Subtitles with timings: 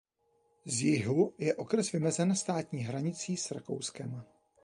[0.65, 4.23] Z jihu je okres vymezen státní hranicí s Rakouskem.